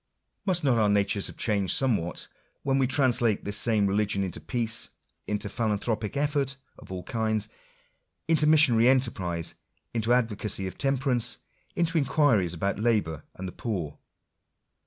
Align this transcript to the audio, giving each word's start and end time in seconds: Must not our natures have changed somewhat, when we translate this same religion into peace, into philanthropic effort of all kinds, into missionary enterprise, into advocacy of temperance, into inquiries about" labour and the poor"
Must 0.47 0.63
not 0.63 0.79
our 0.79 0.89
natures 0.89 1.27
have 1.27 1.37
changed 1.37 1.75
somewhat, 1.75 2.27
when 2.63 2.79
we 2.79 2.87
translate 2.87 3.45
this 3.45 3.55
same 3.57 3.85
religion 3.85 4.23
into 4.23 4.39
peace, 4.41 4.89
into 5.27 5.47
philanthropic 5.47 6.17
effort 6.17 6.55
of 6.79 6.91
all 6.91 7.03
kinds, 7.03 7.47
into 8.27 8.47
missionary 8.47 8.89
enterprise, 8.89 9.53
into 9.93 10.11
advocacy 10.11 10.65
of 10.65 10.75
temperance, 10.79 11.37
into 11.75 11.99
inquiries 11.99 12.55
about" 12.55 12.79
labour 12.89 13.25
and 13.35 13.47
the 13.47 13.51
poor" 13.51 13.99